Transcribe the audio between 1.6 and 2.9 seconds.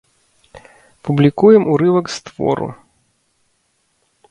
урывак з твору.